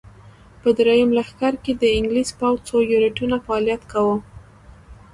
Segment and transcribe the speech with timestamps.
[0.61, 4.17] په درېیم لښکر کې د انګلیسي پوځ څو یونیټونو فعالیت کاوه.